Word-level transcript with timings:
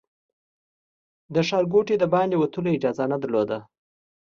له 1.33 1.41
ښارګوټي 1.47 1.95
د 1.99 2.05
باندې 2.13 2.35
وتلو 2.37 2.69
اجازه 2.77 3.03
نه 3.11 3.17
درلوده. 3.21 3.57